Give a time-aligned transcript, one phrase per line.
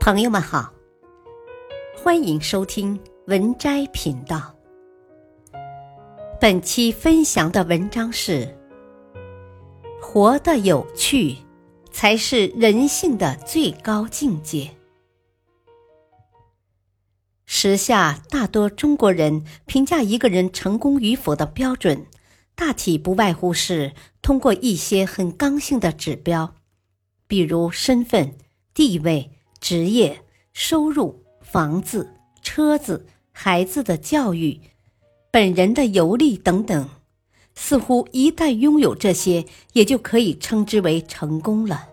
[0.00, 0.72] 朋友们好，
[1.94, 4.56] 欢迎收听文摘频道。
[6.40, 8.48] 本期分享的文章是：
[10.00, 11.36] 活得有趣，
[11.92, 14.70] 才是人性的最高境界。
[17.44, 22.06] 时下大多中国人评价一个人成功与否的标准，
[22.54, 23.92] 大体不外乎是
[24.22, 26.54] 通过一些很刚性的指标，
[27.26, 28.38] 比如身份、
[28.72, 29.32] 地位。
[29.60, 30.18] 职业、
[30.52, 34.58] 收入、房子、车子、孩子的教育、
[35.30, 36.88] 本人的游历等等，
[37.54, 41.88] 似乎一旦拥有这些，也就可以称之为成功了。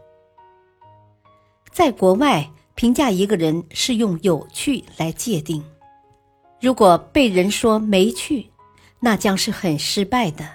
[1.72, 5.64] 在国外，评价一个人是用有趣来界定，
[6.62, 8.50] 如果被人说没趣，
[9.00, 10.50] 那将是很失败的。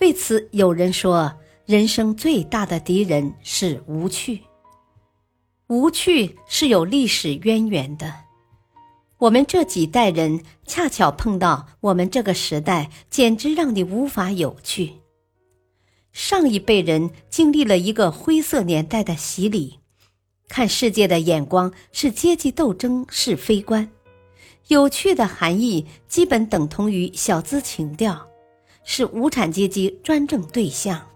[0.00, 1.32] 为此，有人说，
[1.66, 4.40] 人生最大的敌人是无趣。
[5.68, 8.12] 无趣是有历史渊源的，
[9.16, 14.92] 我们这几代人恰巧碰到我们这个时代，简直让你无法有趣。
[16.12, 19.78] 上一辈人经历了一个灰色年代的洗礼，
[20.48, 23.90] 看世界的眼光是阶级斗争、是非观，
[24.68, 28.28] 有趣的含义基本等同于小资情调，
[28.84, 31.08] 是无产阶级专政对象。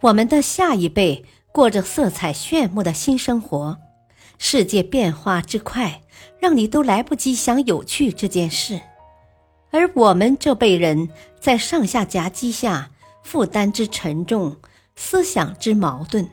[0.00, 1.24] 我们的下一辈。
[1.52, 3.78] 过着色彩炫目的新生活，
[4.38, 6.02] 世界变化之快，
[6.38, 8.80] 让你都来不及想有趣这件事。
[9.70, 11.08] 而我们这辈人
[11.40, 12.90] 在上下夹击下，
[13.22, 14.56] 负担之沉重，
[14.94, 16.28] 思想之矛盾，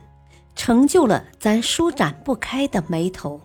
[0.54, 3.40] 成就了咱舒展不开的眉头。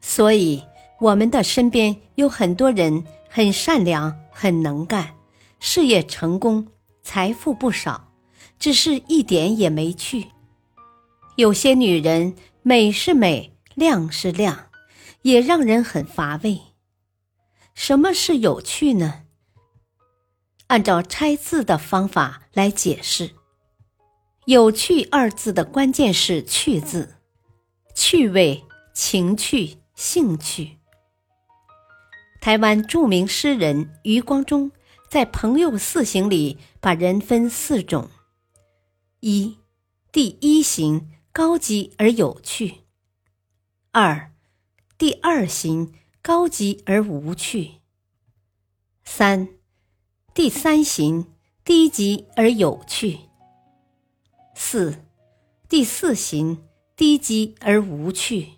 [0.00, 0.62] 所以，
[1.00, 5.14] 我们的身边有很多人很善良、很能干，
[5.60, 6.66] 事业成功，
[7.02, 8.11] 财富不少。
[8.58, 10.28] 只是一点也没趣。
[11.36, 14.70] 有些女人美是美，亮是亮，
[15.22, 16.60] 也让人很乏味。
[17.74, 19.22] 什么是有趣呢？
[20.66, 23.30] 按照拆字的方法来解释
[24.46, 27.16] ，“有趣”二字的关键是“趣”字，
[27.94, 28.62] 趣味、
[28.94, 30.78] 情趣、兴趣。
[32.40, 34.72] 台湾著名诗人余光中
[35.08, 38.08] 在《朋友四行》里把人分四种。
[39.24, 39.58] 一，
[40.10, 42.80] 第一型高级而有趣；
[43.92, 44.32] 二，
[44.98, 47.78] 第二型高级而无趣；
[49.04, 49.48] 三，
[50.34, 51.28] 第三型
[51.64, 53.28] 低级而有趣；
[54.56, 55.04] 四，
[55.68, 56.64] 第四型
[56.96, 58.54] 低级而无趣。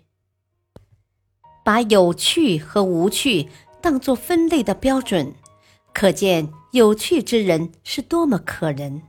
[1.63, 3.49] 把有趣和无趣
[3.83, 5.35] 当作分类的标准，
[5.93, 9.03] 可见有趣之人是多么可人。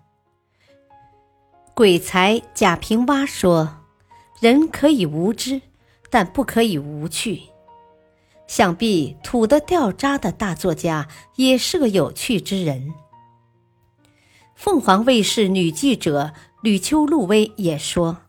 [1.77, 3.83] 鬼才贾平凹说
[4.41, 5.61] ：“人可以无知，
[6.09, 7.43] 但不可以无趣。”
[8.49, 12.95] 想必土得掉渣的大作家也是个有趣之人。
[14.55, 16.33] 凤凰卫视女记者
[16.63, 18.23] 吕秋露薇也说：“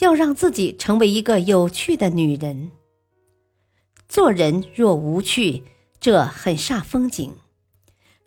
[0.00, 2.70] 要让自己成为一个有趣的女人。
[4.10, 5.64] 做人若无趣，
[5.98, 7.34] 这很煞风景。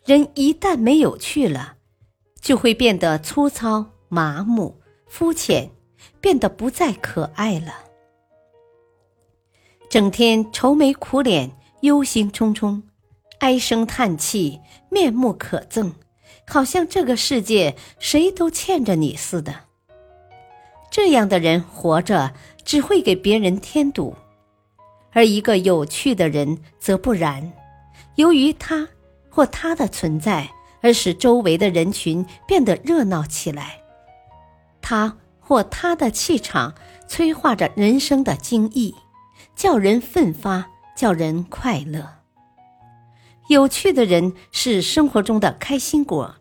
[0.04, 1.76] 人一旦没有趣了，
[2.40, 5.72] 就会变得粗糙。”麻木、肤浅，
[6.20, 7.74] 变得不再可爱了。
[9.90, 12.80] 整天愁眉苦脸、忧心忡忡、
[13.40, 15.94] 唉声叹气、面目可憎，
[16.46, 19.52] 好像这个世界谁都欠着你似的。
[20.92, 24.14] 这样的人活着只会给别人添堵，
[25.10, 27.52] 而一个有趣的人则不然。
[28.14, 28.88] 由于他
[29.28, 30.48] 或他的存在，
[30.82, 33.80] 而使周围的人群变得热闹起来。
[34.84, 36.74] 他或他的气场
[37.08, 38.94] 催化着人生的惊异，
[39.56, 42.16] 叫人奋发，叫人快乐。
[43.48, 46.34] 有趣的人是生活中的开心果，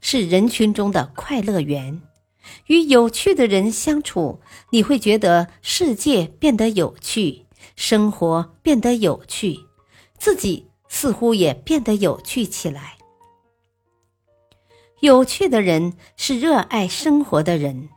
[0.00, 2.02] 是人群中的快乐源。
[2.66, 4.40] 与有趣的人相处，
[4.70, 7.46] 你会觉得世界变得有趣，
[7.76, 9.60] 生活变得有趣，
[10.18, 12.96] 自己似乎也变得有趣起来。
[15.00, 17.88] 有趣的人是热爱生活的人，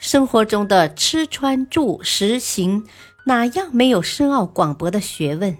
[0.00, 2.84] 生活中的吃穿住食行，
[3.26, 5.58] 哪样没有深奥广博的学问？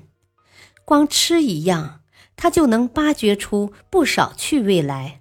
[0.85, 2.01] 光吃一样，
[2.35, 5.21] 他就能挖掘出不少趣味来。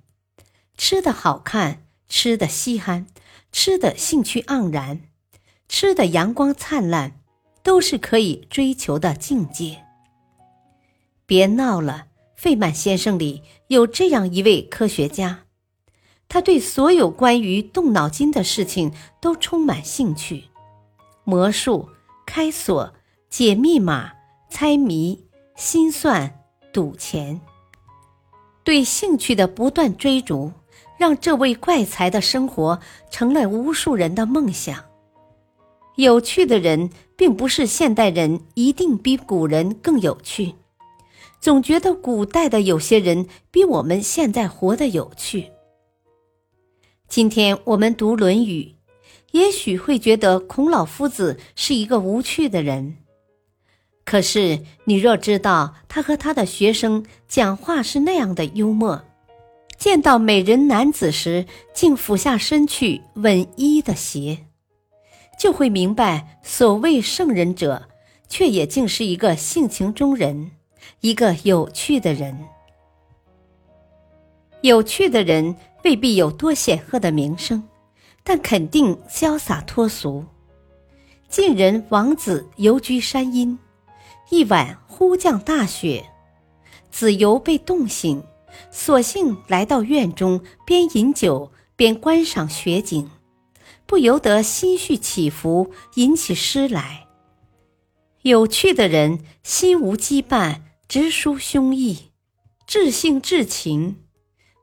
[0.78, 3.06] 吃的好看，吃的稀罕，
[3.52, 5.02] 吃的兴趣盎然，
[5.70, 7.20] 吃的阳光灿烂，
[7.62, 9.84] 都是可以追求的境界。
[11.28, 15.46] 别闹了，费曼先生里有这样一位科学家。
[16.28, 18.92] 他对所有关于动脑筋的事情
[19.22, 20.44] 都充满兴趣，
[21.24, 21.88] 魔术、
[22.26, 22.94] 开锁、
[23.30, 24.12] 解密码、
[24.50, 25.18] 猜谜、
[25.56, 26.38] 心算、
[26.74, 27.40] 赌钱。
[28.66, 30.52] 对兴趣的不断追逐，
[30.98, 32.78] 让这位怪才的生活
[33.10, 34.84] 成了无数人的梦想。
[35.96, 40.56] 有趣的人，并不是现代人一定比古人更有趣。
[41.42, 45.48] 总觉得古代的有些人比我们现在活得有趣。
[47.08, 48.64] 今天我们读《论语》，
[49.32, 52.98] 也许会觉得孔老夫子是一个无趣的人。
[54.06, 59.04] 可是你若知道他和他的学生讲话是那样的幽默，
[59.80, 64.46] 见到美人男子时竟俯下身去吻衣的鞋，
[65.40, 67.90] 就会明白所谓圣人者，
[68.30, 70.52] 却也竟是一个性情中人。
[71.02, 72.38] 一个有趣的人，
[74.62, 77.68] 有趣的人未必有多显赫的名声，
[78.24, 80.24] 但肯定潇洒脱俗。
[81.28, 83.58] 晋人王子游居山阴，
[84.30, 86.06] 一晚忽降大雪，
[86.92, 88.24] 子游被冻醒，
[88.70, 93.10] 索性来到院中，边饮酒边观赏雪景，
[93.88, 97.08] 不由得心绪起伏，吟起诗来。
[98.22, 100.62] 有趣的人心无羁绊。
[100.92, 101.98] 直抒胸臆，
[102.68, 104.04] 至性至情。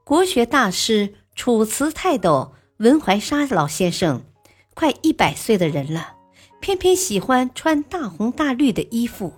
[0.05, 4.27] 国学大师、楚辞泰斗文怀沙老先生，
[4.75, 6.17] 快一百岁的人了，
[6.61, 9.33] 偏偏喜欢穿大红大绿的衣服，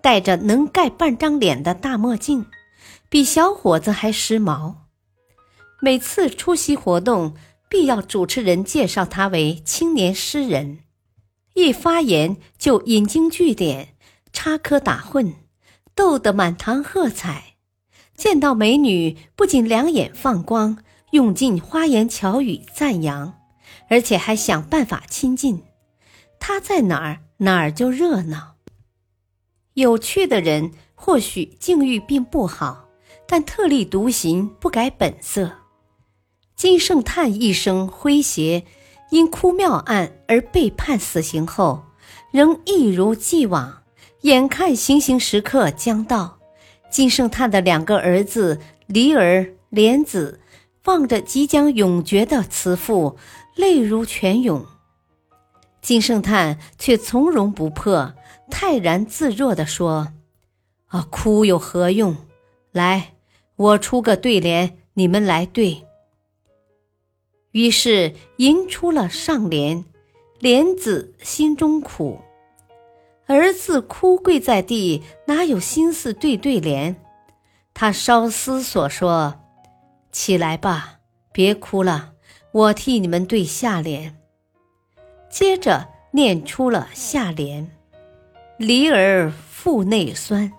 [0.00, 2.46] 戴着能盖半张脸的大墨镜，
[3.10, 4.76] 比小伙子还时髦。
[5.82, 7.34] 每次出席活动，
[7.68, 10.78] 必要主持人介绍他为青年诗人，
[11.52, 13.94] 一发言就引经据典，
[14.32, 15.34] 插科打诨。
[15.94, 17.54] 逗得满堂喝彩，
[18.16, 20.78] 见到美女不仅两眼放光，
[21.10, 23.34] 用尽花言巧语赞扬，
[23.88, 25.62] 而且还想办法亲近。
[26.38, 28.56] 他在哪儿，哪儿就热闹。
[29.74, 32.88] 有趣的人或许境遇并不好，
[33.26, 35.52] 但特立独行，不改本色。
[36.56, 38.64] 金圣叹一生诙谐，
[39.10, 41.84] 因哭庙案而被判死刑后，
[42.30, 43.81] 仍一如既往。
[44.22, 46.38] 眼看行刑时刻将到，
[46.90, 50.40] 金圣叹的两个儿子离儿、莲子
[50.84, 53.16] 望着即将永绝的慈父，
[53.56, 54.64] 泪如泉涌。
[55.80, 58.14] 金圣叹却从容不迫，
[58.48, 60.12] 泰然自若地说
[60.86, 62.16] ：“啊，哭有何用？
[62.70, 63.14] 来，
[63.56, 65.84] 我出个对联，你们来对。”
[67.50, 69.84] 于是吟出了上联
[70.38, 72.20] ：“莲子心中苦。”
[73.26, 76.96] 儿子哭跪在地，哪有心思对对联？
[77.74, 79.40] 他稍思索说
[80.12, 80.98] ：“起来吧，
[81.32, 82.12] 别哭了，
[82.52, 84.18] 我替你们对下联。”
[85.30, 87.70] 接着念出了下联
[88.58, 90.52] ：“离儿腹内酸。”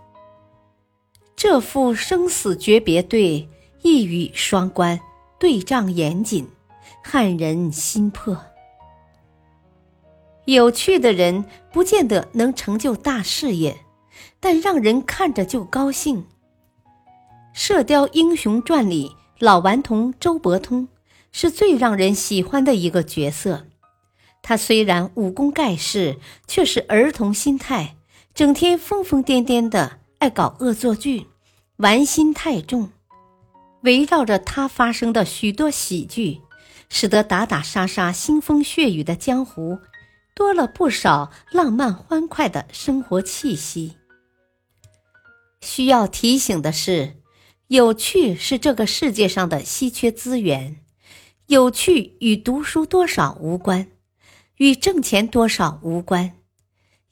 [1.35, 3.47] 这副生死诀别对，
[3.81, 4.99] 一语双关，
[5.37, 6.49] 对仗严谨，
[7.03, 8.41] 撼人心魄。
[10.45, 13.77] 有趣的人不见得能成就大事业，
[14.39, 16.17] 但让人看着就高兴。
[17.53, 20.89] 《射雕英雄传》里，老顽童周伯通
[21.31, 23.67] 是最让人喜欢的一个角色。
[24.41, 27.95] 他虽然武功盖世，却是儿童心态，
[28.33, 31.27] 整天疯疯癫癫的，爱搞恶作剧，
[31.77, 32.89] 玩心太重。
[33.83, 36.41] 围绕着他发生的许多喜剧，
[36.89, 39.79] 使得打打杀杀、腥风血雨的江湖。
[40.35, 43.97] 多了不少浪漫欢快的生活气息。
[45.61, 47.21] 需要提醒的是，
[47.67, 50.77] 有趣是这个世界上的稀缺资源，
[51.47, 53.87] 有趣与读书多少无关，
[54.57, 56.33] 与挣钱多少无关，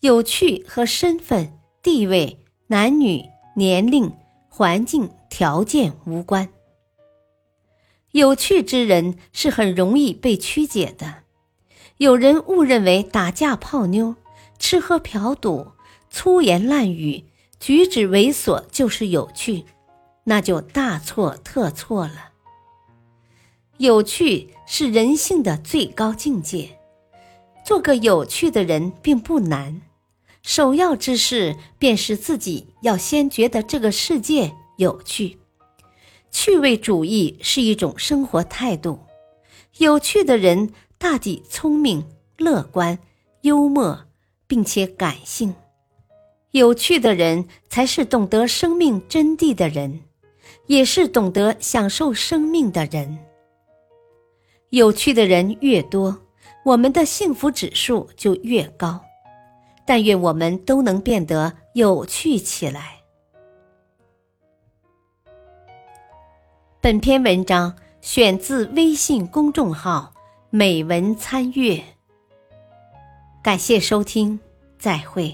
[0.01, 3.23] 有趣和身份、地位、男女、
[3.55, 4.11] 年龄、
[4.49, 6.49] 环境条件无关。
[8.11, 11.20] 有趣之人是很容易被曲解的。
[12.01, 14.15] 有人误认为打架泡妞、
[14.57, 15.67] 吃喝嫖赌、
[16.09, 17.25] 粗言烂语、
[17.59, 19.65] 举止猥琐就是有趣，
[20.23, 22.31] 那就大错特错了。
[23.77, 26.79] 有趣是人性的最高境界，
[27.63, 29.79] 做个有趣的人并不难，
[30.41, 35.37] 首要之事便是自己要先觉得这个世界有趣。
[36.31, 39.01] 趣味主义是一种生活态度，
[39.77, 40.73] 有趣的人。
[41.01, 42.05] 大抵聪明
[42.37, 42.99] 乐观
[43.41, 44.05] 幽默
[44.45, 45.55] 并且感性。
[46.51, 50.01] 有趣的人才是懂得生命真谛的人
[50.67, 53.17] 也是懂得享受生命的人。
[54.69, 56.15] 有趣的人越多
[56.63, 59.01] 我们的幸福指数就越高
[59.87, 63.01] 但愿我们都能变得有趣起来。
[66.79, 70.13] 本篇文章选自微信公众号
[70.53, 71.81] 美文参阅。
[73.41, 74.37] 感谢收听
[74.77, 75.33] 再会。